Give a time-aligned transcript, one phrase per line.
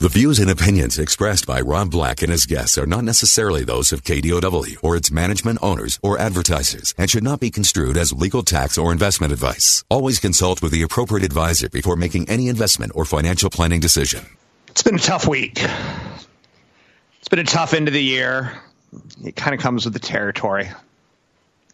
[0.00, 3.92] The views and opinions expressed by Rob Black and his guests are not necessarily those
[3.92, 8.42] of KDOW or its management owners or advertisers and should not be construed as legal
[8.42, 9.84] tax or investment advice.
[9.88, 14.26] Always consult with the appropriate advisor before making any investment or financial planning decision.
[14.66, 15.62] It's been a tough week.
[17.20, 18.52] It's been a tough end of the year.
[19.24, 20.68] It kind of comes with the territory.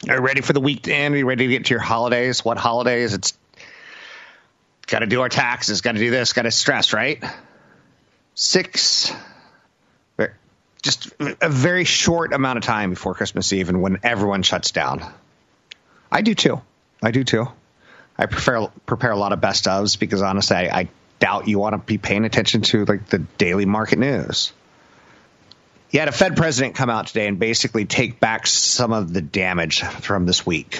[0.08, 1.14] Are you ready for the week to end?
[1.14, 2.44] Are you ready to get to your holidays?
[2.44, 3.14] What holidays?
[3.14, 3.32] It's
[4.86, 7.24] got to do our taxes, got to do this, got to stress, right?
[8.34, 9.12] Six,
[10.82, 15.04] just a very short amount of time before Christmas Eve and when everyone shuts down.
[16.10, 16.60] I do too.
[17.02, 17.46] I do too.
[18.16, 21.74] I prefer prepare a lot of best ofs because honestly, I, I doubt you want
[21.74, 24.52] to be paying attention to like the daily market news.
[25.90, 29.20] You had a Fed president come out today and basically take back some of the
[29.20, 30.78] damage from this week.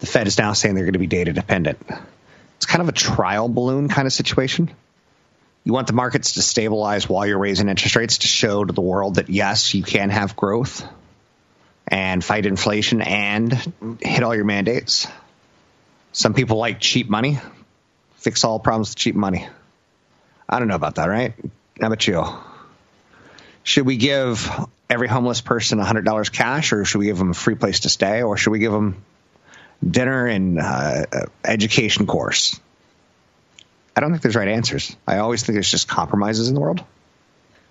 [0.00, 1.78] The Fed is now saying they're going to be data dependent.
[2.56, 4.70] It's kind of a trial balloon kind of situation.
[5.64, 8.80] You want the markets to stabilize while you're raising interest rates to show to the
[8.80, 10.84] world that yes, you can have growth
[11.86, 13.52] and fight inflation and
[14.00, 15.06] hit all your mandates.
[16.12, 17.38] Some people like cheap money.
[18.16, 19.46] Fix all problems with cheap money.
[20.48, 21.34] I don't know about that, right?
[21.80, 22.24] How about you?
[23.62, 24.50] Should we give
[24.90, 28.22] every homeless person $100 cash or should we give them a free place to stay
[28.22, 29.04] or should we give them
[29.88, 31.04] dinner and uh,
[31.44, 32.60] education course?
[33.94, 34.96] I don't think there's right answers.
[35.06, 36.82] I always think there's just compromises in the world.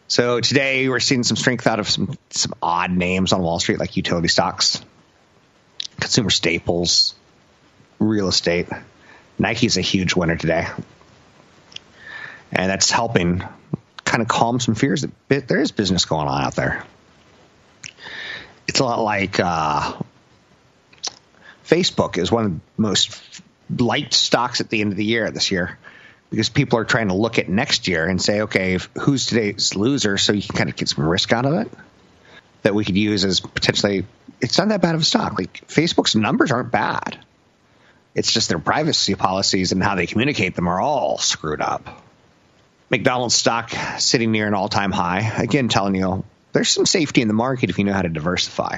[0.07, 3.79] So today we're seeing some strength out of some some odd names on Wall Street,
[3.79, 4.81] like utility stocks,
[5.99, 7.15] consumer staples,
[7.97, 8.67] real estate.
[9.39, 10.67] Nike's a huge winner today,
[12.51, 13.43] and that's helping
[14.03, 16.83] kind of calm some fears that there is business going on out there.
[18.67, 19.93] It's a lot like uh,
[21.65, 23.19] Facebook is one of the most
[23.75, 25.77] liked stocks at the end of the year this year
[26.31, 30.17] because people are trying to look at next year and say, okay, who's today's loser,
[30.17, 31.71] so you can kind of get some risk out of it
[32.63, 34.05] that we could use as potentially.
[34.39, 35.37] It's not that bad of a stock.
[35.37, 37.19] Like Facebook's numbers aren't bad.
[38.15, 42.01] It's just their privacy policies and how they communicate them are all screwed up.
[42.89, 45.33] McDonald's stock sitting near an all-time high.
[45.37, 48.77] Again, telling you there's some safety in the market if you know how to diversify.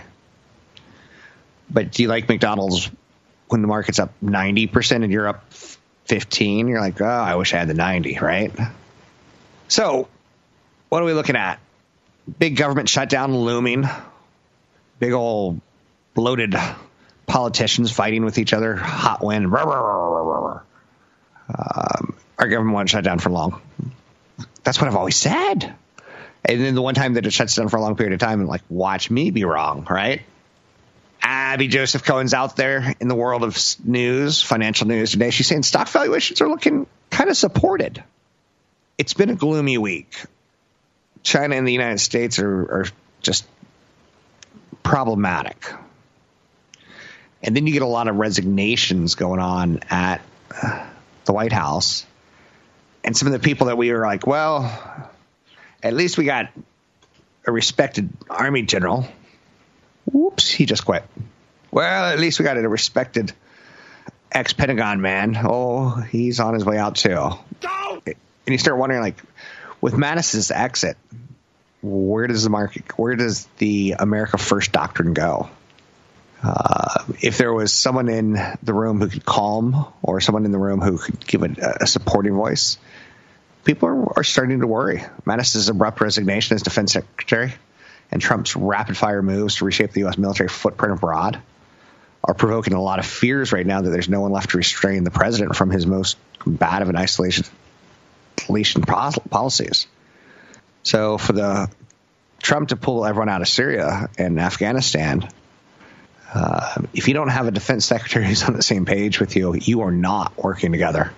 [1.70, 2.90] But do you like McDonald's
[3.48, 5.46] when the market's up 90% and you're up
[6.06, 6.68] 15?
[6.68, 8.52] You're like, oh, I wish I had the 90, right?
[9.68, 10.08] So,
[10.90, 11.60] what are we looking at?
[12.40, 13.88] Big government shutdown looming.
[15.00, 15.60] Big old
[16.14, 16.56] bloated
[17.26, 18.76] politicians fighting with each other.
[18.76, 19.46] Hot wind.
[21.50, 23.62] Um, our government won't shut down for long.
[24.64, 25.76] That's what I've always said.
[26.46, 28.42] And then the one time that it shuts down for a long period of time,
[28.42, 30.22] I'm like, watch me be wrong, right?
[31.54, 35.30] Abby Joseph Cohen's out there in the world of news, financial news today.
[35.30, 38.04] She's saying stock valuations are looking kind of supported.
[38.98, 40.16] It's been a gloomy week.
[41.22, 42.86] China and the United States are, are
[43.22, 43.46] just
[44.82, 45.72] problematic.
[47.44, 50.22] And then you get a lot of resignations going on at
[50.60, 50.88] uh,
[51.26, 52.04] the White House.
[53.04, 55.12] And some of the people that we were like, well,
[55.84, 56.50] at least we got
[57.46, 59.08] a respected Army general
[60.12, 61.04] Whoops, he just quit.
[61.74, 63.34] Well, at least we got a respected
[64.32, 65.36] ex Pentagon man.
[65.44, 67.32] Oh, he's on his way out too.
[67.62, 68.02] Go!
[68.06, 69.18] And you start wondering, like,
[69.82, 70.98] with Mattis's exit,
[71.82, 75.50] where does the market, where does the America First doctrine go?
[76.44, 80.60] Uh, if there was someone in the room who could calm, or someone in the
[80.60, 82.78] room who could give a, a supporting voice,
[83.64, 85.04] people are, are starting to worry.
[85.26, 87.56] Mattis's abrupt resignation as defense secretary
[88.12, 90.20] and Trump's rapid fire moves to reshape the U.S.
[90.20, 91.42] military footprint abroad
[92.24, 95.04] are provoking a lot of fears right now that there's no one left to restrain
[95.04, 97.46] the president from his most bad combative and isolation
[98.84, 99.88] policies.
[100.84, 101.70] So for the
[102.42, 105.28] Trump to pull everyone out of Syria and Afghanistan,
[106.34, 109.56] uh, if you don't have a defense secretary who's on the same page with you,
[109.56, 111.12] you are not working together.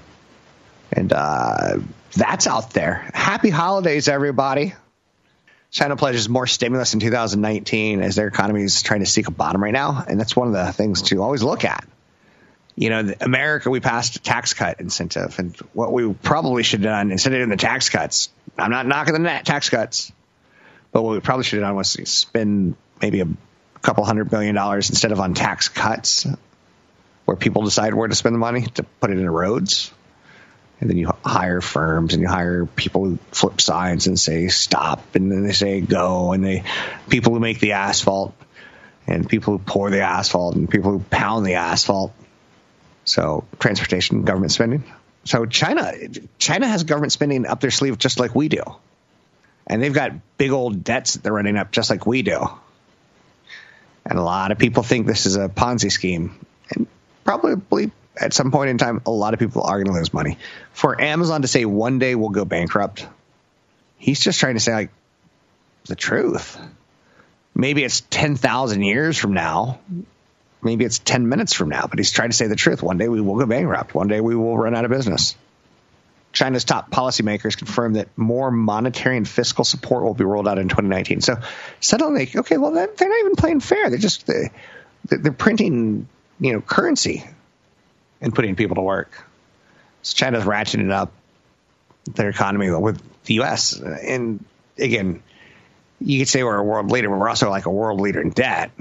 [0.91, 1.79] And uh,
[2.15, 3.09] that's out there.
[3.13, 4.73] Happy holidays, everybody.
[5.75, 9.61] China pledges more stimulus in 2019 as their economy is trying to seek a bottom
[9.61, 10.05] right now.
[10.07, 11.85] And that's one of the things to always look at.
[12.77, 15.37] you know, America, we passed a tax cut incentive.
[15.37, 18.87] And what we probably should have done, instead of doing the tax cuts, I'm not
[18.87, 20.13] knocking the net tax cuts,
[20.93, 23.27] but what we probably should have done was spend maybe a
[23.81, 26.25] couple hundred billion dollars instead of on tax cuts,
[27.25, 29.91] where people decide where to spend the money to put it in roads.
[30.81, 35.15] And then you hire firms and you hire people who flip signs and say stop,
[35.15, 36.63] and then they say go, and they
[37.09, 38.35] people who make the asphalt,
[39.07, 42.13] and people who pour the asphalt, and people who pound the asphalt
[43.05, 44.83] so transportation, government spending.
[45.23, 45.93] So China,
[46.39, 48.63] China has government spending up their sleeve just like we do,
[49.65, 52.47] and they've got big old debts that they're running up just like we do.
[54.05, 56.85] And a lot of people think this is a Ponzi scheme, and
[57.23, 60.37] probably at some point in time, a lot of people are going to lose money.
[60.73, 63.07] For Amazon to say one day we'll go bankrupt,
[63.97, 64.89] he's just trying to say like
[65.85, 66.57] the truth.
[67.53, 69.79] Maybe it's ten thousand years from now,
[70.65, 72.83] maybe it's 10 minutes from now, but he's trying to say the truth.
[72.83, 73.93] One day we will go bankrupt.
[73.93, 75.35] One day we will run out of business.
[76.33, 80.67] China's top policymakers confirmed that more monetary and fiscal support will be rolled out in
[80.67, 81.21] 2019.
[81.21, 81.37] So
[81.79, 83.89] suddenly, okay, well, they're not even playing fair.
[83.89, 84.51] They're just they're,
[85.05, 86.09] they're printing,
[86.41, 87.23] you know, currency
[88.25, 89.23] and putting people to work.
[90.01, 91.13] So China's ratcheting up
[92.05, 93.79] their economy with the U.S.
[93.79, 94.43] And
[94.77, 95.23] again,
[96.01, 98.31] you could say we're a world leader, but we're also like a world leader in
[98.31, 98.71] debt.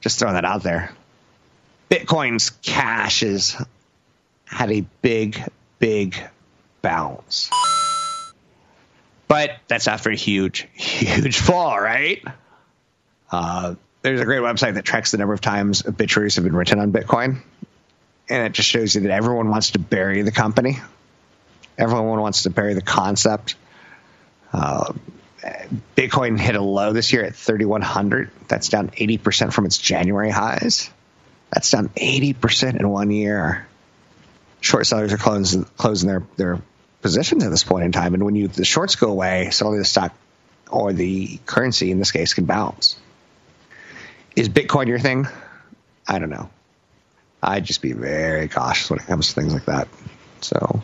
[0.00, 0.92] Just throwing that out there.
[1.90, 3.60] Bitcoin's cash has
[4.44, 5.42] had a big,
[5.80, 6.16] big
[6.80, 7.50] bounce.
[9.26, 12.22] But that's after a huge, huge fall, right?
[13.32, 16.78] Uh, there's a great website that tracks the number of times obituaries have been written
[16.78, 17.42] on Bitcoin.
[18.28, 20.78] And it just shows you that everyone wants to bury the company.
[21.76, 23.54] Everyone wants to bury the concept.
[24.52, 24.92] Uh,
[25.96, 28.30] Bitcoin hit a low this year at 3,100.
[28.48, 30.90] That's down 80% from its January highs.
[31.50, 33.66] That's down 80% in one year.
[34.60, 36.60] Short sellers are closing, closing their, their
[37.00, 38.14] positions at this point in time.
[38.14, 40.12] And when you the shorts go away, suddenly the stock
[40.70, 42.96] or the currency in this case can bounce.
[44.36, 45.26] Is Bitcoin your thing?
[46.06, 46.50] I don't know.
[47.42, 49.88] I'd just be very cautious when it comes to things like that.
[50.40, 50.82] So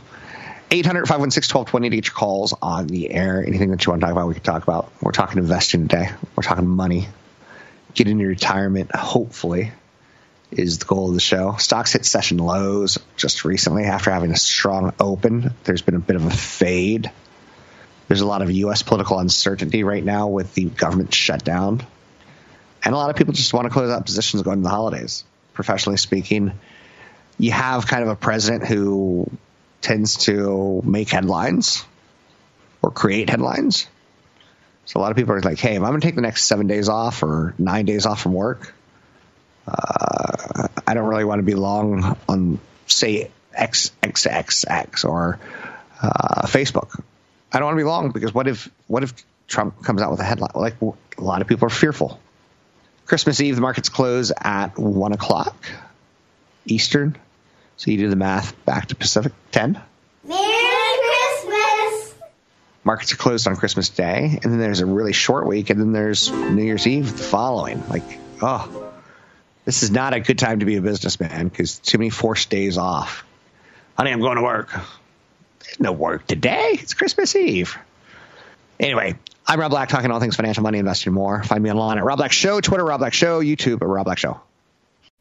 [0.71, 3.45] 800 516 1220 to get your calls on the air.
[3.45, 4.93] Anything that you want to talk about, we can talk about.
[5.01, 6.11] We're talking investing today.
[6.37, 7.09] We're talking money.
[7.95, 9.73] Getting your retirement, hopefully,
[10.51, 11.57] is the goal of the show.
[11.59, 15.53] Stocks hit session lows just recently after having a strong open.
[15.65, 17.11] There's been a bit of a fade.
[18.09, 18.83] There's a lot of U.S.
[18.83, 21.87] political uncertainty right now with the government shutdown.
[22.85, 25.25] And a lot of people just want to close out positions going into the holidays.
[25.55, 26.53] Professionally speaking,
[27.39, 29.31] you have kind of a president who
[29.81, 31.85] tends to make headlines
[32.83, 33.87] or create headlines.
[34.85, 36.67] So a lot of people are like, hey, I'm going to take the next seven
[36.67, 38.75] days off or nine days off from work,
[39.67, 45.39] uh, I don't really want to be long on, say, X X X X or
[46.03, 47.01] uh, Facebook.
[47.53, 49.15] I don't want to be long because what if what if
[49.47, 50.51] Trump comes out with a headline?
[50.55, 52.21] Like a lot of people are fearful.
[53.07, 55.57] Christmas Eve, the markets close at one o'clock
[56.67, 57.17] Eastern.
[57.77, 59.81] So you do the math back to Pacific 10.
[60.27, 60.97] Merry
[61.43, 62.15] Christmas!
[62.85, 65.93] Markets are closed on Christmas Day, and then there's a really short week, and then
[65.93, 67.83] there's New Year's Eve the following.
[67.89, 68.05] Like,
[68.41, 68.93] oh,
[69.65, 72.79] this is not a good time to be a businessman because too many forced days
[72.79, 73.25] off.
[73.97, 74.71] Honey, I'm going to work.
[75.61, 76.71] There's no work today.
[76.73, 77.77] It's Christmas Eve.
[78.81, 79.17] Anyway,
[79.47, 81.43] I'm Rob Black, talking all things financial, money, investing, more.
[81.43, 84.19] Find me online at Rob Black Show, Twitter, Rob Black Show, YouTube at Rob Black
[84.19, 84.41] Show.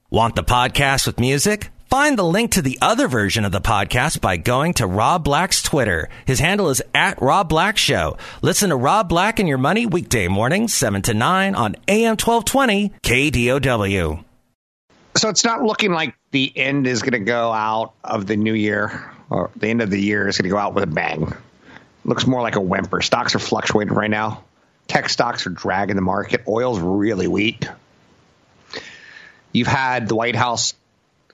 [0.09, 1.69] Want the podcast with music?
[1.89, 5.61] Find the link to the other version of the podcast by going to Rob Black's
[5.61, 6.09] Twitter.
[6.25, 8.17] His handle is at Rob Black Show.
[8.41, 12.89] Listen to Rob Black and Your Money weekday mornings, 7 to 9 on AM 1220
[13.03, 14.23] KDOW.
[15.15, 18.55] So it's not looking like the end is going to go out of the new
[18.55, 21.31] year, or the end of the year is going to go out with a bang.
[22.05, 23.01] Looks more like a whimper.
[23.01, 24.43] Stocks are fluctuating right now.
[24.87, 26.43] Tech stocks are dragging the market.
[26.47, 27.65] Oil's really weak.
[29.53, 30.73] You've had the White House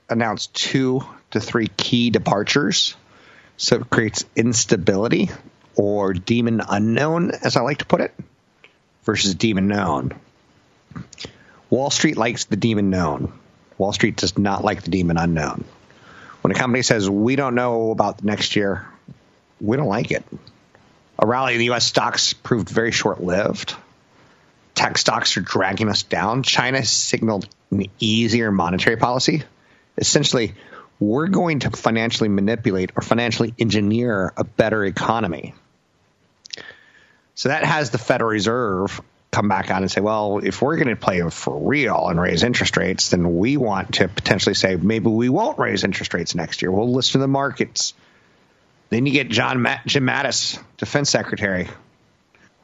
[0.10, 2.96] announce two to three key departures.
[3.58, 5.30] So it creates instability
[5.76, 8.14] or demon unknown, as I like to put it,
[9.04, 10.14] versus demon known.
[11.70, 13.34] Wall Street likes the demon known.
[13.78, 15.64] Wall Street does not like the demon unknown.
[16.42, 18.86] When a company says, we don't know about next year,
[19.62, 20.24] we don't like it.
[21.22, 21.86] A rally in the U.S.
[21.86, 23.76] stocks proved very short lived.
[24.74, 26.44] Tech stocks are dragging us down.
[26.44, 29.44] China signaled an easier monetary policy.
[29.98, 30.54] Essentially,
[30.98, 35.54] we're going to financially manipulate or financially engineer a better economy.
[37.36, 40.88] So that has the Federal Reserve come back on and say, well, if we're going
[40.88, 45.10] to play for real and raise interest rates, then we want to potentially say maybe
[45.10, 46.72] we won't raise interest rates next year.
[46.72, 47.94] We'll listen to the markets.
[48.90, 51.68] Then you get John Matt, Jim Mattis, Defense Secretary.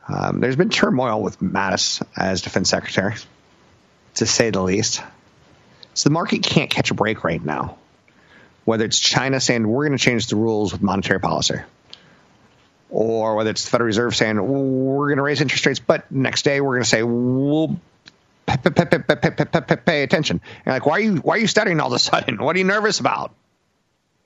[0.08, 3.15] Um, there's been turmoil with Mattis as Defense Secretary,
[4.15, 5.03] to say the least.
[5.94, 7.77] So the market can't catch a break right now.
[8.65, 11.60] Whether it's China saying we're going to change the rules with monetary policy,
[12.89, 16.44] or whether it's the Federal Reserve saying we're going to raise interest rates, but next
[16.44, 17.79] day we're going to say we'll
[18.48, 20.41] pay, pay, pay, pay attention.
[20.65, 22.44] And like, why are you why are you studying all of a sudden?
[22.44, 23.32] What are you nervous about?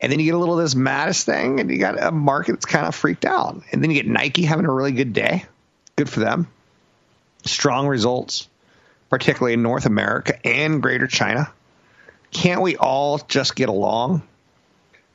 [0.02, 2.54] And then you get a little of this Mattis thing, and you got a market
[2.54, 3.62] that's kind of freaked out.
[3.72, 5.46] And then you get Nike having a really good day.
[5.96, 6.48] Good for them.
[7.46, 8.48] Strong results,
[9.10, 11.52] particularly in North America and Greater China.
[12.32, 14.22] Can't we all just get along?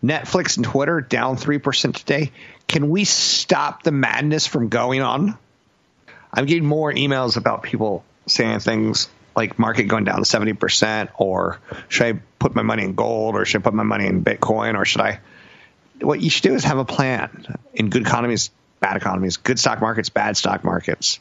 [0.02, 2.30] Netflix and Twitter down 3% today.
[2.68, 5.38] Can we stop the madness from going on?
[6.32, 12.06] I'm getting more emails about people saying things like market going down 70% or should
[12.06, 14.84] I put my money in gold or should I put my money in Bitcoin or
[14.84, 15.20] should I
[16.00, 18.50] what you should do is have a plan in good economies,
[18.80, 21.20] bad economies, good stock markets, bad stock markets.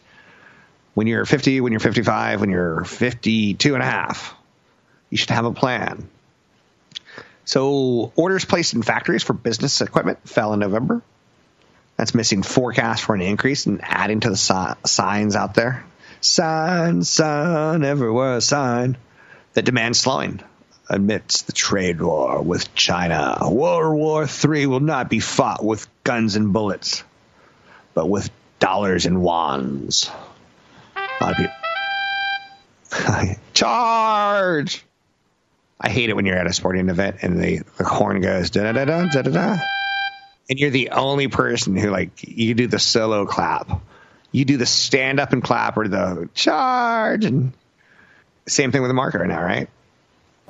[0.94, 4.36] When you're 50, when you're 55, when you're 52 and a half,
[5.10, 6.10] you should have a plan.
[7.46, 11.02] So orders placed in factories for business equipment fell in November.
[11.98, 15.86] That's missing forecast for an increase and adding to the si- signs out there.
[16.24, 18.96] Sign, sign, everywhere sign
[19.54, 20.40] that demands slowing
[20.90, 23.38] amidst the trade war with China.
[23.52, 27.04] World War III will not be fought with guns and bullets,
[27.94, 30.10] but with dollars and wands.
[30.96, 31.54] A lot of people.
[33.54, 34.86] Charge!
[35.82, 38.72] I hate it when you're at a sporting event and the, the horn goes da
[38.72, 39.58] da da da da da,
[40.50, 43.82] and you're the only person who like you do the solo clap,
[44.34, 47.54] you do the stand up and clap or the charge, and
[48.46, 49.70] same thing with the market right now, right?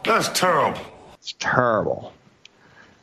[0.04, 0.82] That's terrible.
[1.20, 2.14] It's terrible.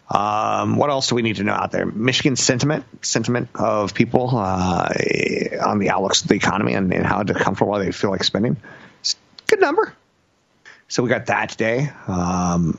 [0.08, 1.86] Um, what else do we need to know out there?
[1.86, 4.88] Michigan sentiment, sentiment of people uh,
[5.64, 8.56] on the outlooks of the economy and, and how comfortable they feel like spending.
[9.00, 9.94] It's a good number.
[10.88, 11.90] So we got that today.
[12.08, 12.76] Um,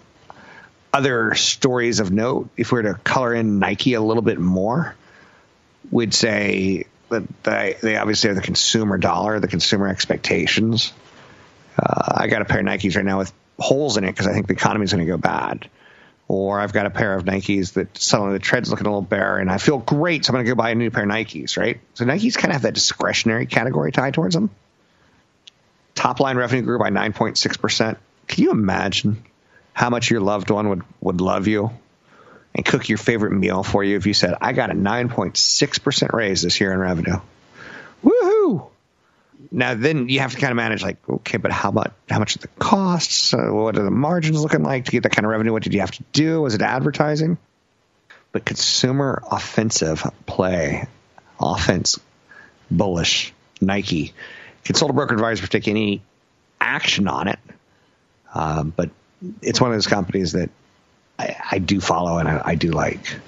[0.93, 4.93] other stories of note, if we were to color in Nike a little bit more,
[5.89, 10.91] we'd say that they, they obviously are the consumer dollar, the consumer expectations.
[11.77, 14.33] Uh, I got a pair of Nikes right now with holes in it because I
[14.33, 15.69] think the economy is going to go bad.
[16.27, 19.37] Or I've got a pair of Nikes that suddenly the tread's looking a little bare
[19.37, 21.57] and I feel great, so I'm going to go buy a new pair of Nikes,
[21.57, 21.79] right?
[21.93, 24.49] So Nikes kind of have that discretionary category tied towards them.
[25.93, 27.97] Top line revenue grew by 9.6%.
[28.27, 29.23] Can you imagine
[29.73, 31.71] how much your loved one would, would love you
[32.53, 36.41] and cook your favorite meal for you if you said, I got a 9.6% raise
[36.41, 37.19] this year in revenue?
[38.03, 38.69] Woohoo!
[39.51, 41.91] Now, then you have to kind of manage, like, okay, but how much?
[42.09, 43.33] How much are the costs?
[43.33, 45.51] Uh, what are the margins looking like to get that kind of revenue?
[45.51, 46.41] What did you have to do?
[46.41, 47.37] Was it advertising?
[48.31, 50.87] But consumer offensive play,
[51.39, 51.99] offense,
[52.69, 54.13] bullish, Nike.
[54.63, 56.01] Consult a broker advisor for taking any
[56.61, 57.39] action on it.
[58.33, 58.89] Um, but
[59.41, 60.49] it's one of those companies that
[61.21, 63.19] I, I do follow and I, I, do like,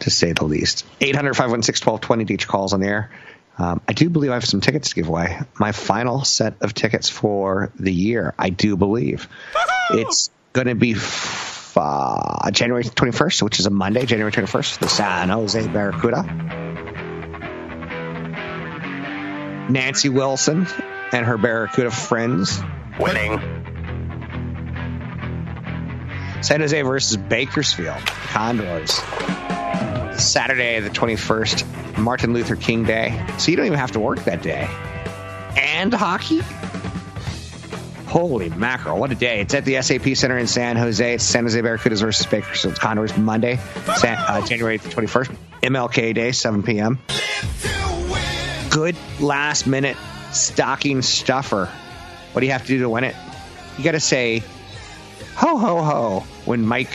[0.00, 0.84] to say the least.
[1.00, 3.10] 800 516 1220 each calls on the air.
[3.58, 5.38] Um, I do believe I have some tickets to give away.
[5.58, 9.28] My final set of tickets for the year, I do believe.
[9.90, 14.88] It's going to be f- uh, January 21st, which is a Monday, January 21st, the
[14.88, 16.22] San Jose Barracuda.
[19.70, 20.66] Nancy Wilson
[21.12, 22.60] and her Barracuda friends.
[22.98, 23.59] Winning.
[26.42, 28.92] San Jose versus Bakersfield, Condors.
[30.20, 33.24] Saturday, the 21st, Martin Luther King Day.
[33.38, 34.68] So you don't even have to work that day.
[35.56, 36.40] And hockey?
[38.06, 39.40] Holy mackerel, what a day.
[39.40, 41.14] It's at the SAP Center in San Jose.
[41.14, 43.58] It's San Jose Barracudas versus Bakersfield Condors Monday,
[43.96, 45.36] San, uh, January 21st.
[45.62, 46.98] MLK Day, 7 p.m.
[48.70, 49.96] Good last minute
[50.32, 51.66] stocking stuffer.
[52.32, 53.14] What do you have to do to win it?
[53.78, 54.42] You got to say,
[55.40, 56.90] ho, ho, ho, when Mike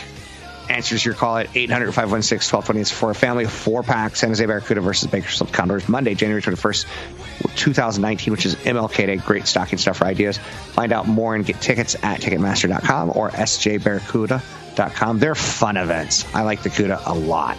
[0.68, 2.80] answers your call at 800 516 1220.
[2.80, 7.56] It's for a family four packs San Jose Barracuda versus Bakersfield Condors Monday, January 21st,
[7.56, 9.16] 2019, which is MLK Day.
[9.16, 10.38] Great stocking stuff for ideas.
[10.38, 15.18] Find out more and get tickets at Ticketmaster.com or SJBarracuda.com.
[15.18, 16.24] They're fun events.
[16.32, 17.56] I like the CUDA a lot.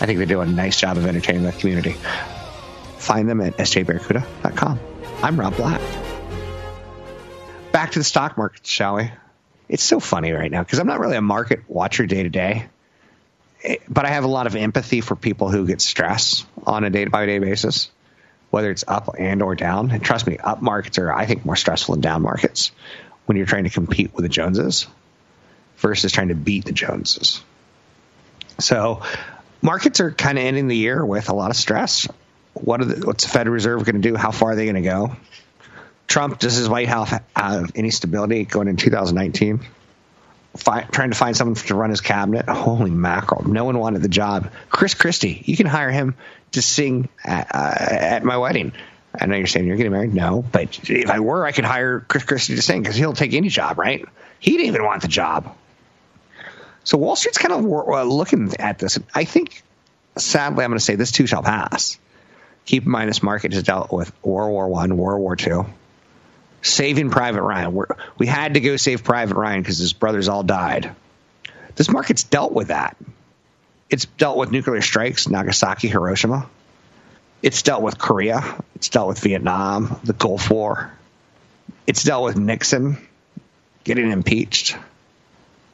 [0.00, 1.96] I think they do a nice job of entertaining the community.
[2.98, 4.78] Find them at SJBarracuda.com.
[5.22, 5.80] I'm Rob Black.
[7.72, 9.10] Back to the stock market, shall we?
[9.68, 12.66] It's so funny right now because I'm not really a market watcher day to day,
[13.88, 17.04] but I have a lot of empathy for people who get stress on a day
[17.04, 17.90] by day basis.
[18.50, 19.90] whether it's up and or down.
[19.90, 22.72] And trust me, up markets are, I think, more stressful than down markets
[23.26, 24.86] when you're trying to compete with the Joneses
[25.78, 27.42] versus trying to beat the Joneses.
[28.58, 29.02] So
[29.62, 32.08] markets are kind of ending the year with a lot of stress.
[32.54, 34.16] What the, what's the Federal Reserve going to do?
[34.16, 35.16] How far are they going to go?
[36.18, 39.60] Trump, does his White House have any stability going in 2019?
[40.60, 42.48] trying to find someone to run his cabinet.
[42.48, 43.48] Holy mackerel!
[43.48, 44.50] No one wanted the job.
[44.68, 46.16] Chris Christie, you can hire him
[46.50, 48.72] to sing at, uh, at my wedding.
[49.14, 50.12] I know you're saying you're getting married.
[50.12, 53.32] No, but if I were, I could hire Chris Christie to sing because he'll take
[53.32, 54.04] any job, right?
[54.40, 55.56] He didn't even want the job.
[56.82, 58.98] So Wall Street's kind of uh, looking at this.
[59.14, 59.62] I think,
[60.16, 61.96] sadly, I'm going to say this too shall pass.
[62.64, 65.64] Keep in mind, this market has dealt with World War One, World War Two,
[66.68, 67.72] saving Private Ryan.
[67.72, 70.94] We're, we had to go save Private Ryan because his brothers all died.
[71.76, 72.96] This market's dealt with that.
[73.90, 76.48] It's dealt with nuclear strikes, Nagasaki, Hiroshima.
[77.42, 78.62] It's dealt with Korea.
[78.74, 80.92] It's dealt with Vietnam, the Gulf War.
[81.86, 82.98] It's dealt with Nixon
[83.84, 84.76] getting impeached,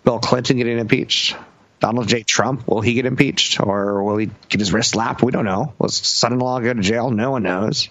[0.05, 1.37] Bill Clinton getting impeached,
[1.81, 2.23] Donald J.
[2.23, 2.69] Trump.
[2.69, 5.23] Will he get impeached or will he get his wrist slapped?
[5.23, 5.75] We don't know.
[5.79, 7.11] Will his son in law go to jail?
[7.11, 7.89] No one knows.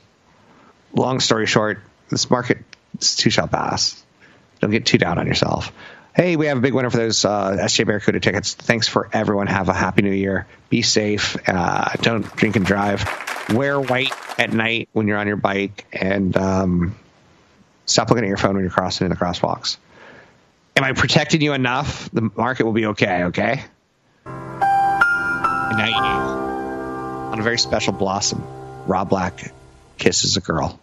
[0.93, 1.79] Long story short,
[2.09, 2.59] this market
[2.99, 4.01] too shall pass.
[4.59, 5.71] Don't get too down on yourself.
[6.15, 8.53] Hey, we have a big winner for those uh, SJ Barracuda tickets.
[8.53, 9.47] Thanks for everyone.
[9.47, 10.45] Have a happy new year.
[10.69, 11.37] Be safe.
[11.47, 13.03] Uh, don't drink and drive.
[13.49, 16.95] Wear white at night when you're on your bike, and um,
[17.85, 19.77] stop looking at your phone when you're crossing in the crosswalks.
[20.75, 22.09] Am I protecting you enough?
[22.11, 23.23] The market will be okay.
[23.25, 23.63] Okay.
[24.25, 25.95] Now you
[27.33, 28.43] on a very special blossom.
[28.85, 29.51] Rob Black
[29.97, 30.79] kisses a girl.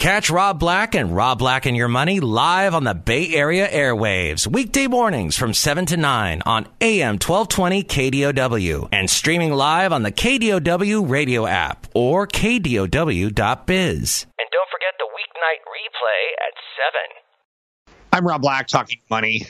[0.00, 4.46] Catch Rob Black and Rob Black and Your Money live on the Bay Area airwaves,
[4.46, 10.10] weekday mornings from 7 to 9 on AM 1220 KDOW and streaming live on the
[10.10, 12.88] KDOW radio app or KDOW.biz.
[13.28, 16.54] And don't forget the weeknight replay at
[17.10, 18.08] 7.
[18.14, 19.48] I'm Rob Black talking money,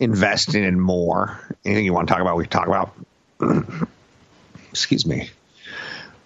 [0.00, 1.38] investing, and more.
[1.66, 2.94] Anything you want to talk about, we can talk about.
[4.70, 5.28] Excuse me.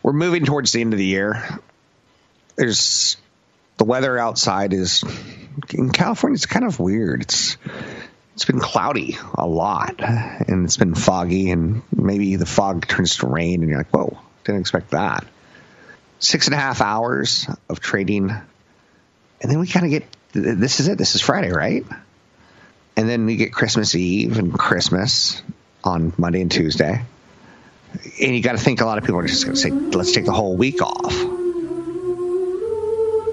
[0.04, 1.42] We're moving towards the end of the year
[2.56, 3.16] there's
[3.76, 5.04] the weather outside is
[5.72, 6.34] in California.
[6.34, 7.22] It's kind of weird.
[7.22, 7.56] It's
[8.34, 13.28] it's been cloudy a lot, and it's been foggy, and maybe the fog turns to
[13.28, 15.24] rain, and you're like, "Whoa, didn't expect that."
[16.18, 20.88] Six and a half hours of trading, and then we kind of get this is
[20.88, 20.98] it.
[20.98, 21.84] This is Friday, right?
[22.96, 25.42] And then we get Christmas Eve and Christmas
[25.84, 27.02] on Monday and Tuesday.
[28.20, 30.12] And you got to think a lot of people are just going to say, let's
[30.12, 31.35] take the whole week off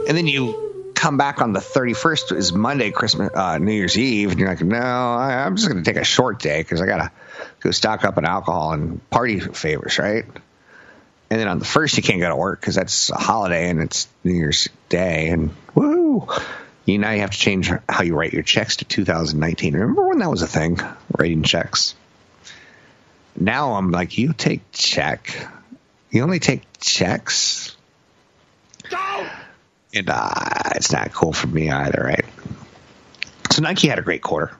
[0.08, 4.32] and then you come back on the 31st is Monday, Christmas, uh, New Year's Eve,
[4.32, 6.86] and you're like, no, I, am just going to take a short day because I
[6.86, 7.12] got to
[7.60, 10.24] go stock up on alcohol and party favors, right?
[11.30, 13.82] And then on the first, you can't go to work because that's a holiday and
[13.82, 16.28] it's New Year's Day, and woo!
[16.86, 19.74] You now you have to change how you write your checks to 2019.
[19.74, 20.80] Remember when that was a thing,
[21.18, 21.96] writing checks?
[23.36, 25.48] Now I'm like, you take check.
[26.12, 27.76] You only take checks.
[29.94, 30.30] And uh,
[30.76, 32.26] it's not cool for me either, right?
[33.52, 34.52] So Nike had a great quarter,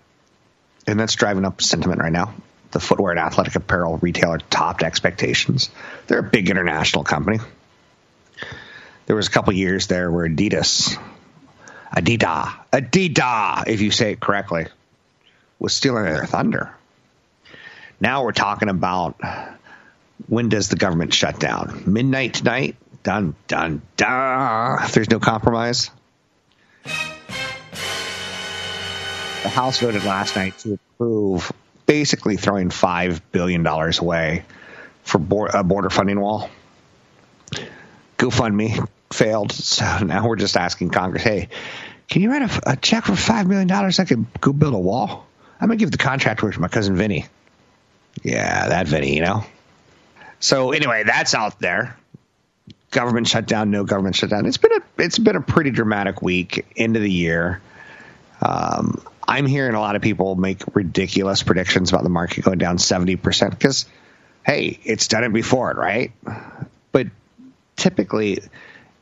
[0.86, 2.34] and that's driving up sentiment right now.
[2.72, 5.70] The footwear and athletic apparel retailer topped expectations.
[6.08, 7.40] They're a big international company.
[9.06, 10.98] There was a couple years there where Adidas,
[11.96, 14.68] Adidas, Adidas, if you say it correctly,
[15.60, 16.74] was stealing their thunder.
[18.00, 19.20] Now we're talking about
[20.28, 21.84] when does the government shut down?
[21.86, 22.76] Midnight tonight?
[23.04, 24.90] Dun, dun, dun.
[24.94, 25.92] There's no compromise.
[29.44, 31.52] The House voted last night to approve
[31.86, 34.46] basically throwing $5 billion away
[35.04, 36.50] for a border funding wall.
[38.18, 39.52] GoFundMe failed.
[39.52, 41.50] So now we're just asking Congress, hey,
[42.08, 43.70] can you write a, a check for $5 million?
[43.70, 45.28] I could go build a wall.
[45.60, 47.26] I'm going to give the contract to my cousin Vinny.
[48.22, 49.44] Yeah, that Vinny, you know?
[50.40, 51.98] So anyway, that's out there
[52.94, 54.46] government shutdown, no government shutdown.
[54.46, 57.62] It's been a it's been a pretty dramatic week into the year.
[58.42, 62.78] Um, I'm hearing a lot of people make ridiculous predictions about the market going down
[62.78, 63.86] 70% because,
[64.46, 66.12] hey, it's done it before, right?
[66.92, 67.08] But
[67.78, 68.40] typically,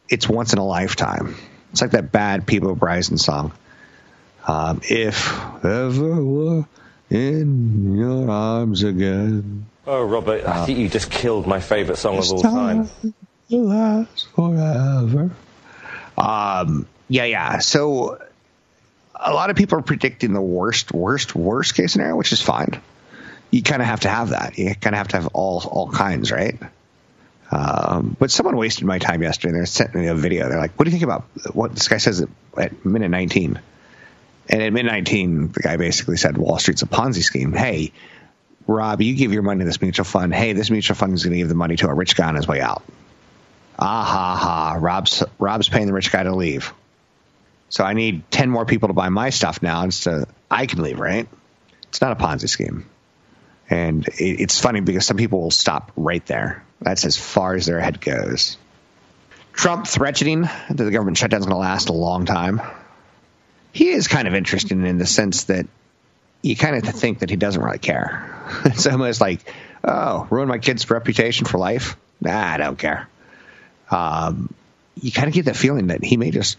[0.10, 1.36] it's once in a lifetime.
[1.72, 3.52] It's like that bad Peabo Bryson song.
[4.48, 5.32] Um, if
[5.64, 6.66] ever were
[7.10, 9.66] in your arms again.
[9.88, 12.90] Oh, Robert, I think you just killed my favorite song of all time
[13.60, 15.32] last forever.
[16.18, 17.60] Um, yeah, yeah.
[17.60, 18.20] So
[19.16, 22.82] a lot of people are predicting the worst, worst, worst case scenario, which is fine.
[23.50, 24.58] You kind of have to have that.
[24.58, 26.58] You kind of have to have all all kinds, right?
[27.52, 29.60] Um, but someone wasted my time yesterday.
[29.60, 30.48] They sent me a video.
[30.48, 33.60] They're like, "What do you think about what this guy says at, at minute 19?"
[34.50, 37.92] And at minute 19, the guy basically said, "Wall Street's a Ponzi scheme." Hey,
[38.68, 40.34] Rob, you give your money to this mutual fund.
[40.34, 42.36] Hey, this mutual fund is going to give the money to a rich guy on
[42.36, 42.84] his way out.
[43.84, 44.78] Ah ha ha!
[44.80, 46.72] Rob's Rob's paying the rich guy to leave.
[47.70, 50.84] So I need ten more people to buy my stuff now, and so I can
[50.84, 51.00] leave.
[51.00, 51.28] Right?
[51.90, 52.86] It's not a Ponzi scheme.
[53.70, 56.64] And it, it's funny because some people will stop right there.
[56.80, 58.58] That's as far as their head goes.
[59.54, 62.62] Trump threatening that the government shutdown is going to last a long time.
[63.74, 65.68] He is kind of interesting in the sense that
[66.42, 68.28] you kind of think that he doesn't really care.
[68.66, 69.40] It's almost like,
[69.84, 71.96] oh, ruin my kid's reputation for life?
[72.20, 73.08] Nah, I don't care.
[73.92, 74.54] Um,
[74.96, 76.58] you kind of get that feeling that he may just,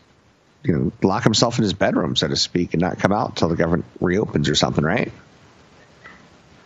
[0.63, 3.49] you know, lock himself in his bedroom, so to speak, and not come out until
[3.49, 5.11] the government reopens or something, right?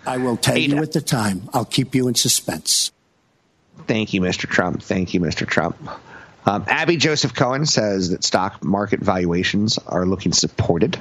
[0.07, 1.49] I will tell you at the time.
[1.53, 2.93] I'll keep you in suspense.
[3.87, 4.49] Thank you, Mr.
[4.49, 4.83] Trump.
[4.83, 5.47] Thank you, Mr.
[5.47, 5.77] Trump.
[6.47, 10.99] Um, Abby Joseph Cohen says that stock market valuations are looking supported.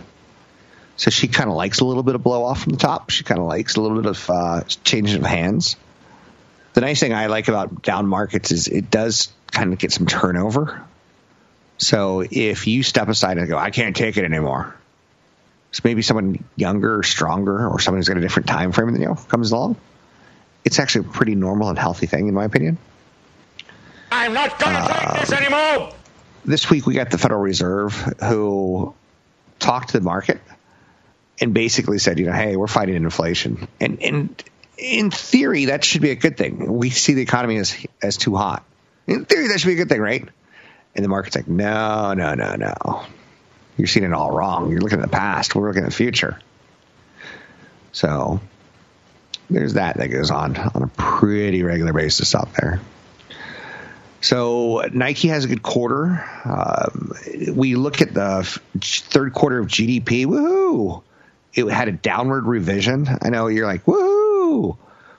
[0.98, 3.12] So she kind of likes a little bit of blow off from the top.
[3.12, 5.76] She kind of likes a little bit of uh, changing of hands.
[6.76, 10.08] The nice thing I like about down markets is it does kind of get some
[10.08, 10.84] turnover.
[11.78, 14.76] So if you step aside and go, I can't take it anymore,
[15.72, 19.02] so maybe someone younger or stronger or someone who's got a different time frame than
[19.02, 19.78] you comes along.
[20.64, 22.78] It's actually a pretty normal and healthy thing, in my opinion.
[24.12, 25.94] I'm not going to uh, take this anymore.
[26.44, 28.94] This week we got the Federal Reserve who
[29.60, 30.40] talked to the market
[31.40, 33.68] and basically said, you know, hey, we're fighting inflation.
[33.80, 34.44] And and
[34.78, 36.78] in theory, that should be a good thing.
[36.78, 38.64] We see the economy as as too hot.
[39.08, 40.28] In theory, that should be a good thing, right?
[40.96, 43.06] And the market's like, no, no, no, no
[43.78, 44.72] you're seeing it all wrong.
[44.72, 45.56] You're looking at the past.
[45.56, 46.40] We're looking at the future.
[47.92, 48.40] So
[49.50, 52.80] there's that that goes on on a pretty regular basis out there.
[54.22, 56.26] So Nike has a good quarter.
[56.46, 57.14] Um,
[57.54, 60.26] we look at the f- third quarter of GDP.
[60.26, 61.04] Woohoo!
[61.54, 63.08] It had a downward revision.
[63.22, 63.86] I know you're like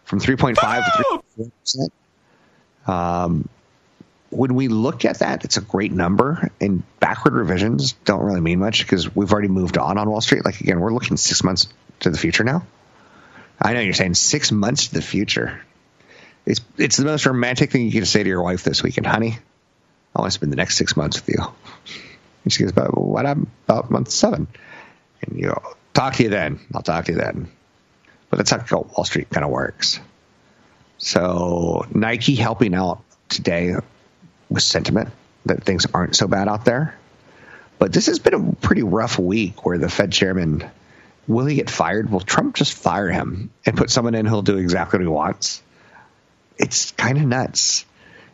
[0.04, 1.92] from 3.5 to 3 percent.
[2.86, 3.48] Um,
[4.30, 8.58] when we look at that, it's a great number, and backward revisions don't really mean
[8.58, 10.44] much because we've already moved on on Wall Street.
[10.44, 11.68] Like again, we're looking six months
[12.00, 12.66] to the future now.
[13.60, 15.60] I know you're saying six months to the future.
[16.44, 19.38] It's it's the most romantic thing you can say to your wife this weekend, honey.
[20.14, 21.44] I want to spend the next six months with you.
[22.44, 24.46] And she goes, "But what about month seven?
[25.22, 25.62] And you go,
[25.94, 26.60] "Talk to you then.
[26.74, 27.48] I'll talk to you then."
[28.30, 30.00] But that's how Wall Street kind of works.
[30.98, 33.74] So Nike helping out today
[34.48, 35.10] with sentiment
[35.44, 36.96] that things aren't so bad out there.
[37.78, 40.68] But this has been a pretty rough week where the Fed chairman
[41.28, 42.10] will he get fired?
[42.10, 45.62] Will Trump just fire him and put someone in who'll do exactly what he wants?
[46.58, 47.84] It's kind of nuts.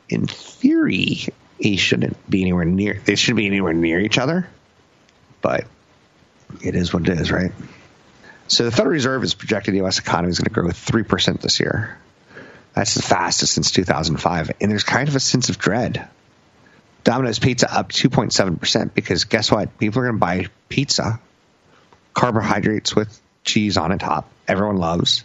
[0.08, 1.26] In theory,
[1.58, 3.00] he shouldn't be anywhere near.
[3.04, 4.48] They shouldn't be anywhere near each other,
[5.40, 5.64] but
[6.62, 7.52] it is what it is, right?
[8.48, 9.98] So the Federal Reserve is projecting the U.S.
[9.98, 11.98] economy is going to grow three percent this year.
[12.74, 14.52] That's the fastest since 2005.
[14.60, 16.08] And there's kind of a sense of dread.
[17.04, 19.76] Domino's Pizza up 2.7% because guess what?
[19.78, 21.20] People are going to buy pizza,
[22.14, 24.30] carbohydrates with cheese on top.
[24.46, 25.24] Everyone loves.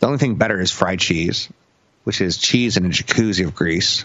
[0.00, 1.48] The only thing better is fried cheese,
[2.04, 4.04] which is cheese in a jacuzzi of grease.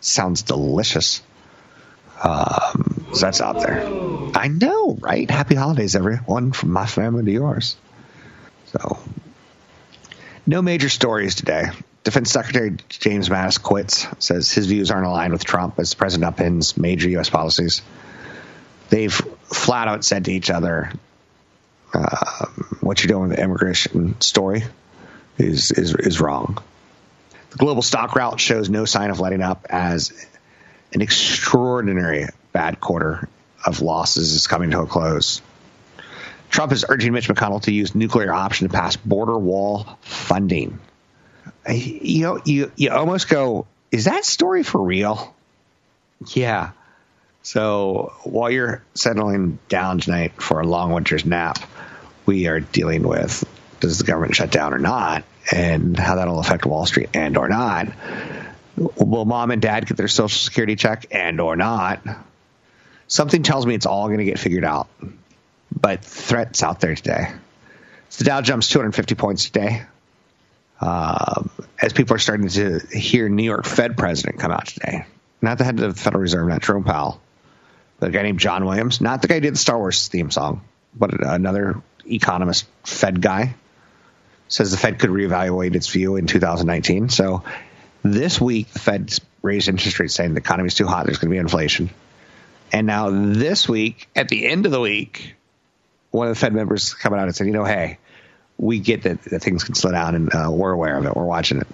[0.00, 1.22] Sounds delicious.
[2.22, 3.82] Um, that's out there.
[4.34, 5.28] I know, right?
[5.28, 7.76] Happy holidays, everyone, from my family to yours.
[8.66, 8.98] So,
[10.46, 11.66] no major stories today.
[12.04, 16.36] Defense Secretary James Mattis quits, says his views aren't aligned with Trump as the President
[16.36, 17.30] upends major U.S.
[17.30, 17.82] policies.
[18.88, 20.92] They've flat out said to each other,
[21.94, 22.46] uh,
[22.80, 24.64] what you're doing with the immigration story
[25.38, 26.62] is, is, is wrong.
[27.50, 30.26] The global stock rout shows no sign of letting up as
[30.92, 33.28] an extraordinary bad quarter
[33.64, 35.40] of losses is coming to a close.
[36.50, 40.78] Trump is urging Mitch McConnell to use nuclear option to pass border wall funding
[41.68, 45.34] uh, you know, you you almost go, is that story for real?
[46.34, 46.70] Yeah.
[47.42, 51.58] So while you're settling down tonight for a long winter's nap,
[52.26, 53.44] we are dealing with
[53.80, 57.48] does the government shut down or not, and how that'll affect Wall Street and or
[57.48, 57.88] not.
[58.76, 62.02] Will mom and dad get their social security check and or not?
[63.06, 64.88] Something tells me it's all going to get figured out.
[65.78, 67.32] But threats out there today.
[68.08, 69.82] So the Dow jumps 250 points today
[70.82, 71.44] uh,
[71.80, 75.06] as people are starting to hear New York Fed president come out today.
[75.40, 77.20] Not the head of the Federal Reserve, not Jerome Powell,
[78.00, 80.30] but a guy named John Williams, not the guy who did the Star Wars theme
[80.30, 80.62] song,
[80.94, 83.54] but another economist, Fed guy,
[84.48, 87.08] says the Fed could reevaluate its view in 2019.
[87.08, 87.44] So
[88.02, 91.34] this week, the Fed's raised interest rates saying the economy's too hot, there's going to
[91.34, 91.90] be inflation.
[92.72, 95.34] And now this week, at the end of the week,
[96.10, 97.98] one of the Fed members coming out and said, you know, hey,
[98.58, 101.14] we get that, that things can slow down and uh, we're aware of it.
[101.14, 101.66] We're watching it.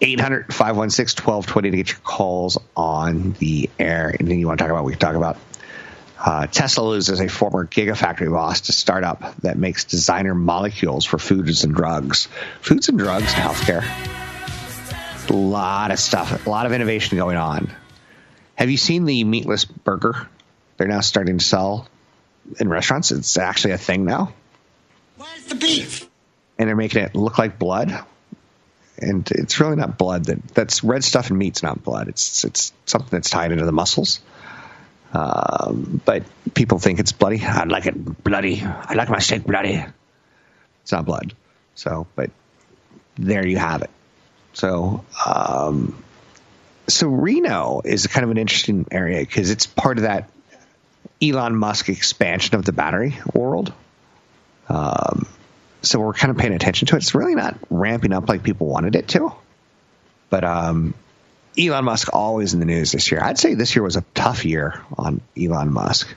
[0.00, 4.14] 800 516 1220 to get your calls on the air.
[4.18, 5.36] Anything you want to talk about, we can talk about.
[6.24, 11.64] Uh, Tesla loses a former Gigafactory boss to startup that makes designer molecules for foods
[11.64, 12.28] and drugs.
[12.60, 13.82] Foods and drugs and healthcare.
[15.28, 17.72] A lot of stuff, a lot of innovation going on.
[18.54, 20.28] Have you seen the meatless burger?
[20.76, 21.88] They're now starting to sell
[22.60, 23.10] in restaurants.
[23.10, 24.32] It's actually a thing now.
[25.16, 26.08] Where's the beef?
[26.56, 28.04] And they're making it look like blood.
[28.98, 30.26] And it's really not blood.
[30.26, 32.06] That that's red stuff in meat's not blood.
[32.06, 34.20] It's it's something that's tied into the muscles.
[35.12, 37.42] Um, but people think it's bloody.
[37.44, 38.62] I like it bloody.
[38.62, 39.84] I like my steak bloody.
[40.82, 41.34] It's not blood.
[41.74, 42.30] So, but
[43.16, 43.90] there you have it.
[44.54, 46.02] So, um,
[46.88, 50.30] so Reno is kind of an interesting area because it's part of that
[51.22, 53.72] Elon Musk expansion of the battery world.
[54.68, 55.26] Um,
[55.82, 56.98] so we're kind of paying attention to it.
[56.98, 59.32] It's really not ramping up like people wanted it to.
[60.30, 60.94] But um,
[61.58, 63.20] Elon Musk always in the news this year.
[63.22, 66.12] I'd say this year was a tough year on Elon Musk.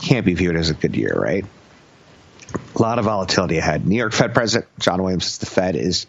[0.00, 1.44] Can't be viewed as a good year, right?
[2.74, 3.86] A lot of volatility ahead.
[3.86, 6.06] New York Fed President John Williams says the Fed is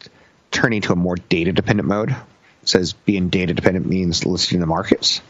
[0.51, 2.15] turning to a more data dependent mode.
[2.63, 5.21] Says being data dependent means listening to markets.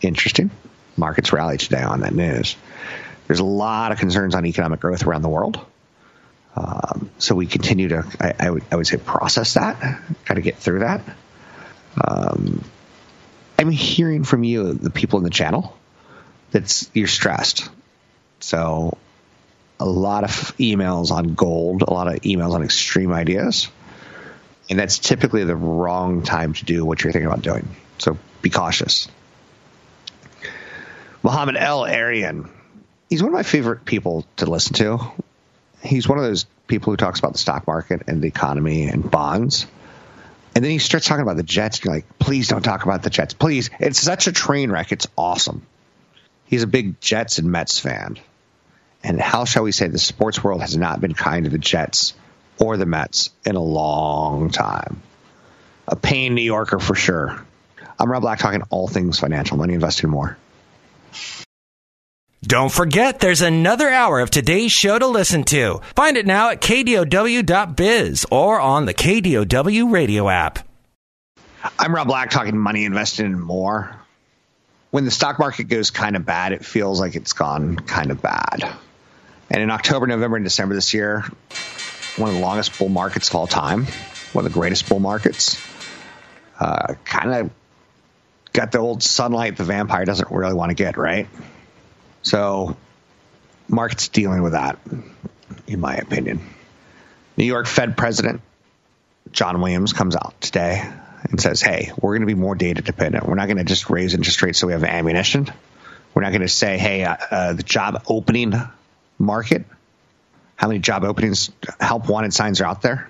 [0.00, 0.50] Interesting.
[0.96, 2.56] Markets rallied today on that news.
[3.26, 5.60] There's a lot of concerns on economic growth around the world.
[6.56, 10.40] Um, so we continue to, I, I, would, I would say, process that, got to
[10.40, 11.02] get through that.
[12.02, 12.64] Um,
[13.58, 15.76] I'm hearing from you, the people in the channel,
[16.52, 17.68] that you're stressed.
[18.40, 18.96] So
[19.80, 23.68] a lot of emails on gold, a lot of emails on extreme ideas.
[24.70, 27.68] And that's typically the wrong time to do what you're thinking about doing.
[27.98, 29.08] So be cautious.
[31.22, 32.48] Mohamed El-Erian.
[33.08, 35.00] He's one of my favorite people to listen to.
[35.82, 39.10] He's one of those people who talks about the stock market and the economy and
[39.10, 39.66] bonds.
[40.58, 41.78] And then he starts talking about the Jets.
[41.78, 43.32] And you're like, please don't talk about the Jets.
[43.32, 43.70] Please.
[43.78, 44.90] It's such a train wreck.
[44.90, 45.64] It's awesome.
[46.46, 48.18] He's a big Jets and Mets fan.
[49.04, 52.12] And how shall we say the sports world has not been kind to the Jets
[52.58, 55.00] or the Mets in a long time.
[55.86, 57.40] A pain New Yorker for sure.
[57.96, 60.36] I'm Rob Black talking all things financial, money, investing, more.
[62.48, 65.82] Don't forget, there's another hour of today's show to listen to.
[65.94, 70.66] Find it now at kdow.biz or on the KDOW radio app.
[71.78, 73.94] I'm Rob Black talking money, investing, and more.
[74.90, 78.22] When the stock market goes kind of bad, it feels like it's gone kind of
[78.22, 78.74] bad.
[79.50, 81.26] And in October, November, and December this year,
[82.16, 83.84] one of the longest bull markets of all time,
[84.32, 85.62] one of the greatest bull markets,
[86.58, 87.50] uh, kind of
[88.54, 91.28] got the old sunlight the vampire doesn't really want to get, right?
[92.22, 92.76] So,
[93.68, 94.78] market's dealing with that,
[95.66, 96.40] in my opinion.
[97.36, 98.40] New York Fed President
[99.32, 100.82] John Williams comes out today
[101.30, 103.26] and says, hey, we're going to be more data dependent.
[103.26, 105.48] We're not going to just raise interest rates so we have ammunition.
[106.14, 108.54] We're not going to say, hey, uh, uh, the job opening
[109.18, 109.64] market,
[110.56, 111.50] how many job openings,
[111.80, 113.08] help wanted signs are out there.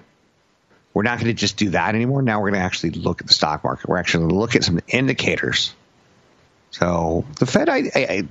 [0.94, 2.23] We're not going to just do that anymore.
[2.23, 3.88] Now we're going to actually look at the stock market.
[3.88, 5.73] We're actually going to look at some indicators.
[6.71, 8.23] So the Fed, I, I,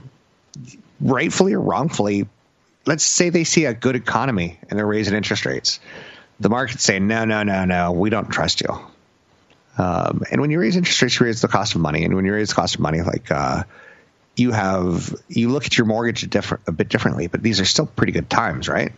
[0.99, 2.27] rightfully or wrongfully,
[2.85, 5.79] let's say they see a good economy and they're raising interest rates.
[6.39, 8.69] The market's saying, no, no, no, no, we don't trust you.
[9.77, 12.03] Um, and when you raise interest rates, you raise the cost of money.
[12.03, 13.63] And when you raise the cost of money, like uh,
[14.35, 17.65] you have, you look at your mortgage a, different, a bit differently, but these are
[17.65, 18.91] still pretty good times, right?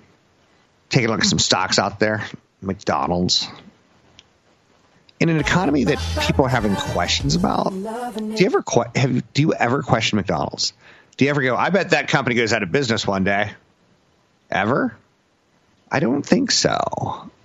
[0.89, 2.25] Take a look at some stocks out there,
[2.61, 3.47] McDonald's.
[5.19, 8.63] In an economy that people are having questions about, do you ever
[8.95, 10.71] have, do you ever question McDonald's?
[11.19, 13.51] Do you ever go, I bet that company goes out of business one day?
[14.49, 14.95] Ever?
[15.91, 16.77] I don't think so.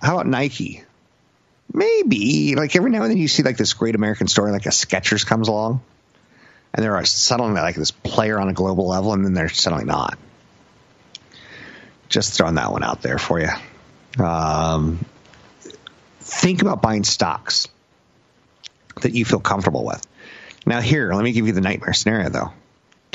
[0.01, 0.81] How about Nike?
[1.73, 2.55] Maybe.
[2.55, 5.25] Like every now and then you see like this great American story, like a Skechers
[5.25, 5.81] comes along,
[6.73, 10.17] and they're suddenly like this player on a global level, and then they're suddenly not.
[12.07, 14.23] Just throwing that one out there for you.
[14.23, 15.03] Um,
[16.21, 17.67] think about buying stocks
[19.01, 20.07] that you feel comfortable with.
[20.65, 22.53] Now, here, let me give you the nightmare scenario, though.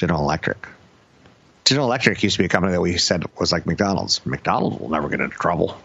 [0.00, 0.66] General Electric.
[1.66, 4.24] General Electric used to be a company that we said was like McDonald's.
[4.24, 5.76] McDonald's will never get into trouble.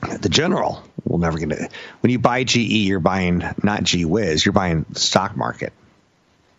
[0.00, 1.68] The General will never get into.
[2.00, 5.74] When you buy GE, you're buying not G Wiz, you're buying the stock market.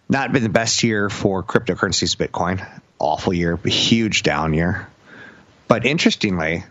[0.09, 2.63] Not been the best year for cryptocurrencies, Bitcoin.
[2.99, 4.87] Awful year, huge down year.
[5.67, 6.65] But interestingly,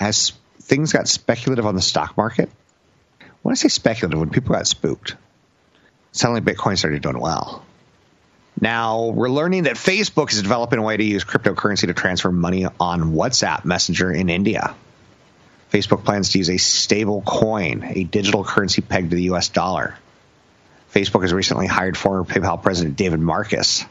[0.00, 2.50] as things got speculative on the stock market,
[3.42, 5.14] when I say speculative, when people got spooked,
[6.10, 7.64] suddenly Bitcoin started doing well.
[8.60, 12.66] Now we're learning that Facebook is developing a way to use cryptocurrency to transfer money
[12.78, 14.74] on WhatsApp Messenger in India.
[15.70, 19.96] Facebook plans to use a stable coin, a digital currency pegged to the US dollar.
[20.92, 23.84] Facebook has recently hired former PayPal president David Marcus.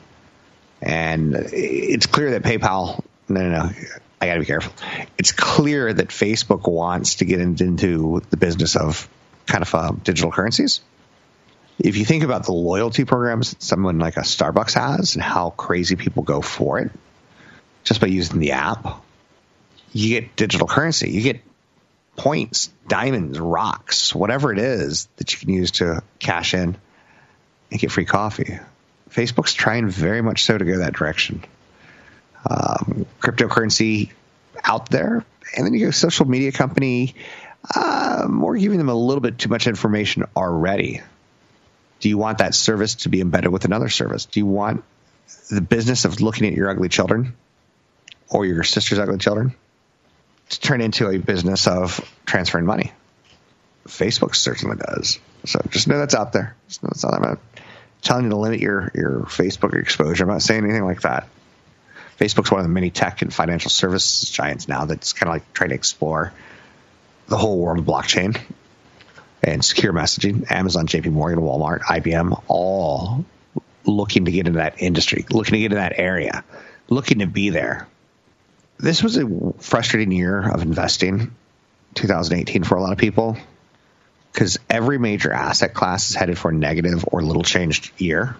[0.81, 3.69] And it's clear that PayPal, no, no, no,
[4.21, 4.73] I got to be careful.
[5.17, 9.09] It's clear that Facebook wants to get into the business of
[9.45, 10.79] kind of uh, digital currencies.
[11.79, 15.49] If you think about the loyalty programs that someone like a Starbucks has and how
[15.49, 16.91] crazy people go for it
[17.83, 19.03] just by using the app,
[19.91, 21.11] you get digital currency.
[21.11, 21.41] You get
[22.15, 26.77] points, diamonds, rocks, whatever it is that you can use to cash in
[27.71, 28.59] and get free coffee.
[29.09, 31.43] Facebook's trying very much so to go that direction.
[32.49, 34.11] Um, cryptocurrency
[34.63, 37.15] out there, and then you go social media company.
[37.75, 41.01] We're giving them a little bit too much information already.
[42.03, 44.25] Do you want that service to be embedded with another service?
[44.25, 44.83] Do you want
[45.49, 47.33] the business of looking at your ugly children
[48.29, 49.55] or your sister's ugly children
[50.49, 52.91] to turn into a business of transferring money?
[53.87, 55.17] Facebook certainly does.
[55.45, 56.57] So just know that's out there.
[56.67, 57.13] Just know that's there.
[57.13, 57.39] I'm not
[58.01, 60.25] telling you to limit your, your Facebook exposure.
[60.25, 61.29] I'm not saying anything like that.
[62.19, 65.53] Facebook's one of the many tech and financial services giants now that's kind of like
[65.53, 66.33] trying to explore
[67.27, 68.37] the whole world of blockchain
[69.43, 70.49] and secure messaging.
[70.51, 73.25] Amazon, JP Morgan, Walmart, IBM, all
[73.85, 76.43] looking to get into that industry, looking to get into that area,
[76.89, 77.87] looking to be there.
[78.77, 81.35] This was a frustrating year of investing,
[81.95, 83.37] 2018 for a lot of people,
[84.31, 88.35] because every major asset class is headed for a negative or little changed year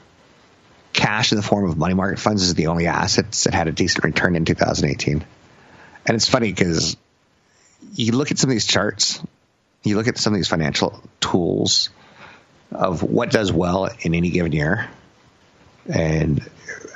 [0.94, 3.72] cash in the form of money market funds is the only assets that had a
[3.72, 5.26] decent return in 2018.
[6.06, 6.96] And it's funny because
[7.96, 9.22] you look at some of these charts,
[9.84, 11.89] you look at some of these financial tools
[12.72, 14.89] of what does well in any given year.
[15.88, 16.41] And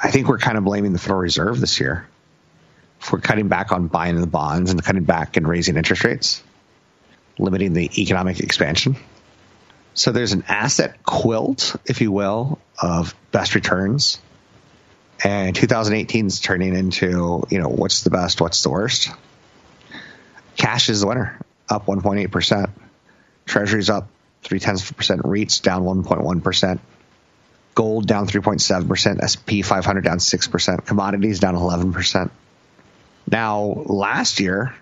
[0.01, 2.07] I think we're kind of blaming the Federal Reserve this year
[2.99, 6.43] for cutting back on buying the bonds and cutting back and raising interest rates,
[7.37, 8.95] limiting the economic expansion.
[9.93, 14.21] So there's an asset quilt, if you will, of best returns.
[15.23, 19.09] And 2018 is turning into, you know, what's the best, what's the worst?
[20.55, 22.69] Cash is the winner, up 1.8%.
[23.45, 24.09] Treasuries up
[24.43, 25.21] three tenths percent.
[25.21, 26.79] REITs down 1.1%.
[27.75, 29.23] Gold down 3.7%.
[29.23, 30.85] S&P 500 down 6%.
[30.85, 32.29] Commodities down 11%.
[33.29, 34.73] Now, last year,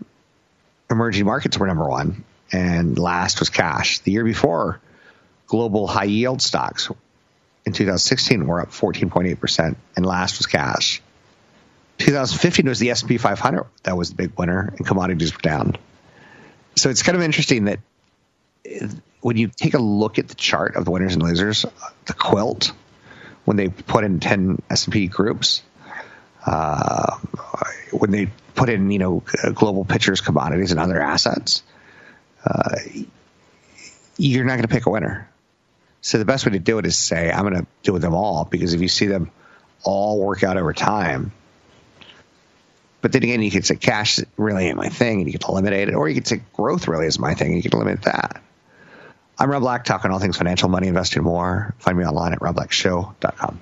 [0.90, 4.00] emerging markets were number one, and last was cash.
[4.00, 4.80] The year before,
[5.48, 6.90] global high yield stocks
[7.66, 11.02] in 2016 were up 14.8%, and last was cash.
[11.98, 15.76] 2015 was the S&P 500 that was the big winner, and commodities were down.
[16.76, 17.80] So it's kind of interesting that
[19.22, 21.66] when you take a look at the chart of the winners and losers,
[22.06, 22.72] the quilt,
[23.46, 25.62] when they put in 10 S&P groups,
[26.46, 27.18] uh,
[27.92, 31.64] when they put in you know global pictures, commodities, and other assets,
[32.46, 32.76] uh,
[34.18, 35.30] you're not going to pick a winner.
[36.02, 38.14] So the best way to do it is say, I'm going to do with them
[38.14, 39.32] all because if you see them
[39.84, 41.32] all work out over time,
[43.06, 45.90] but then again, you could say cash really ain't my thing and you could eliminate
[45.90, 48.42] it, or you could say growth really is my thing and you could eliminate that.
[49.38, 51.76] I'm Rob Black, talking all things financial, money, investing, more.
[51.78, 53.62] Find me online at robblackshow.com.